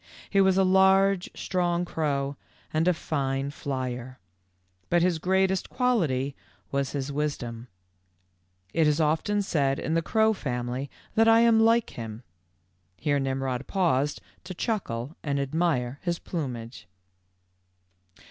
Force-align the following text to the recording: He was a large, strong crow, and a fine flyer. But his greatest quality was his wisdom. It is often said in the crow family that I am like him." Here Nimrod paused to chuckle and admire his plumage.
He 0.31 0.41
was 0.41 0.57
a 0.57 0.63
large, 0.63 1.29
strong 1.35 1.85
crow, 1.85 2.35
and 2.73 2.87
a 2.87 2.93
fine 2.95 3.51
flyer. 3.51 4.17
But 4.89 5.03
his 5.03 5.19
greatest 5.19 5.69
quality 5.69 6.35
was 6.71 6.93
his 6.93 7.11
wisdom. 7.11 7.67
It 8.73 8.87
is 8.87 8.99
often 8.99 9.43
said 9.43 9.77
in 9.77 9.93
the 9.93 10.01
crow 10.01 10.33
family 10.33 10.89
that 11.13 11.27
I 11.27 11.41
am 11.41 11.59
like 11.59 11.91
him." 11.91 12.23
Here 12.97 13.19
Nimrod 13.19 13.67
paused 13.67 14.21
to 14.43 14.55
chuckle 14.55 15.15
and 15.21 15.39
admire 15.39 15.99
his 16.01 16.17
plumage. 16.17 16.87